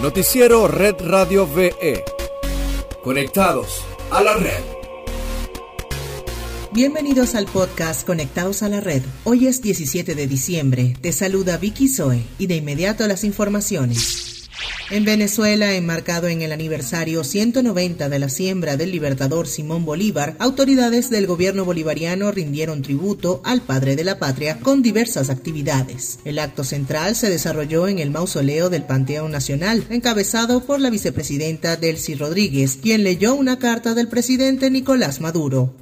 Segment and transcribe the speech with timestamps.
[0.00, 2.02] Noticiero Red Radio VE.
[3.04, 4.62] Conectados a la red.
[6.72, 9.02] Bienvenidos al podcast Conectados a la Red.
[9.24, 10.96] Hoy es 17 de diciembre.
[11.02, 14.29] Te saluda Vicky Zoe y de inmediato las informaciones.
[14.90, 21.10] En Venezuela, enmarcado en el aniversario 190 de la siembra del libertador Simón Bolívar, autoridades
[21.10, 26.18] del gobierno bolivariano rindieron tributo al padre de la patria con diversas actividades.
[26.24, 31.76] El acto central se desarrolló en el mausoleo del Panteón Nacional, encabezado por la vicepresidenta
[31.76, 35.72] Delcy Rodríguez, quien leyó una carta del presidente Nicolás Maduro.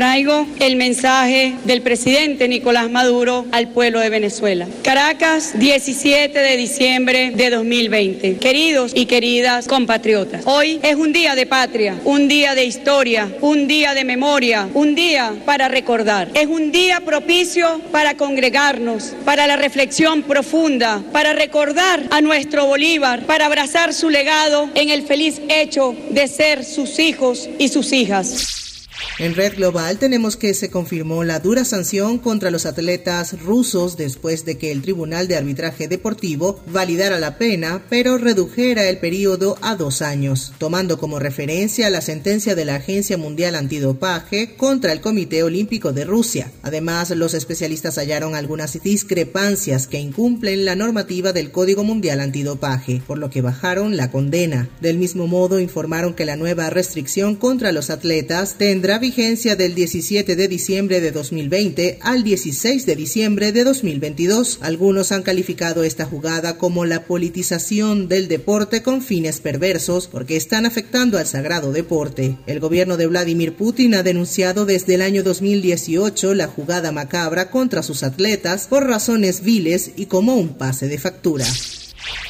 [0.00, 4.66] Traigo el mensaje del presidente Nicolás Maduro al pueblo de Venezuela.
[4.82, 8.38] Caracas, 17 de diciembre de 2020.
[8.38, 13.68] Queridos y queridas compatriotas, hoy es un día de patria, un día de historia, un
[13.68, 16.30] día de memoria, un día para recordar.
[16.32, 23.26] Es un día propicio para congregarnos, para la reflexión profunda, para recordar a nuestro Bolívar,
[23.26, 28.69] para abrazar su legado en el feliz hecho de ser sus hijos y sus hijas.
[29.18, 34.44] En Red Global tenemos que se confirmó la dura sanción contra los atletas rusos después
[34.44, 39.76] de que el Tribunal de Arbitraje Deportivo validara la pena, pero redujera el periodo a
[39.76, 45.42] dos años, tomando como referencia la sentencia de la Agencia Mundial Antidopaje contra el Comité
[45.42, 46.50] Olímpico de Rusia.
[46.62, 53.18] Además, los especialistas hallaron algunas discrepancias que incumplen la normativa del Código Mundial Antidopaje, por
[53.18, 54.68] lo que bajaron la condena.
[54.80, 60.36] Del mismo modo, informaron que la nueva restricción contra los atletas tendrá vigencia del 17
[60.36, 64.58] de diciembre de 2020 al 16 de diciembre de 2022.
[64.62, 70.66] Algunos han calificado esta jugada como la politización del deporte con fines perversos porque están
[70.66, 72.38] afectando al sagrado deporte.
[72.46, 77.82] El gobierno de Vladimir Putin ha denunciado desde el año 2018 la jugada macabra contra
[77.82, 81.46] sus atletas por razones viles y como un pase de factura.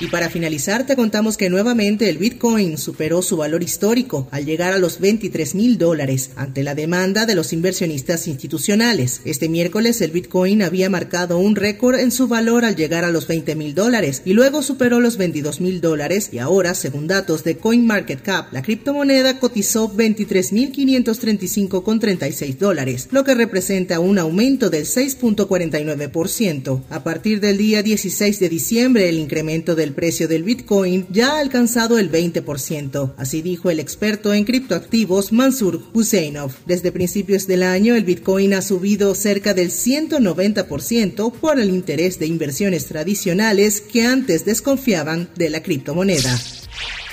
[0.00, 4.72] Y para finalizar, te contamos que nuevamente el Bitcoin superó su valor histórico al llegar
[4.72, 9.20] a los 23 mil dólares ante la demanda de los inversionistas institucionales.
[9.26, 13.26] Este miércoles el Bitcoin había marcado un récord en su valor al llegar a los
[13.26, 17.58] 20 mil dólares y luego superó los 22 mil dólares y ahora, según datos de
[17.58, 26.84] CoinMarketCap, la criptomoneda cotizó 23.535,36 dólares, lo que representa un aumento del 6.49%.
[26.88, 31.40] A partir del día 16 de diciembre, el incremento del precio del Bitcoin ya ha
[31.40, 36.52] alcanzado el 20%, así dijo el experto en criptoactivos Mansur Husseinov.
[36.66, 42.26] Desde principios del año, el Bitcoin ha subido cerca del 190% por el interés de
[42.26, 46.38] inversiones tradicionales que antes desconfiaban de la criptomoneda.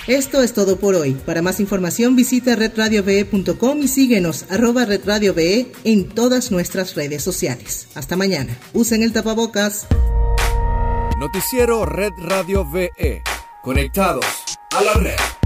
[0.08, 1.12] Esto es todo por hoy.
[1.12, 7.88] Para más información visita redradiove.com y síguenos arroba redradiove en todas nuestras redes sociales.
[7.94, 8.58] Hasta mañana.
[8.72, 9.86] Usen el tapabocas.
[11.18, 13.24] Noticiero Red Radio VE.
[13.60, 15.37] Conectados a la red.